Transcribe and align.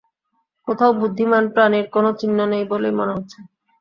কোথাও 0.67 0.91
বুদ্ধিমান 0.99 1.43
প্রাণীর 1.53 1.85
কোনো 1.95 2.09
চিহ্ন 2.19 2.39
নেই 2.51 2.63
বলেই 2.71 2.93
মনে 2.99 3.15
হচ্ছে। 3.15 3.37